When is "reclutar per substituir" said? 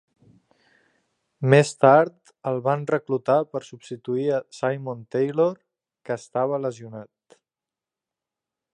2.93-4.27